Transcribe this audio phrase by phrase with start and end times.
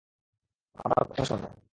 [0.75, 1.47] আমার কথা শোনো।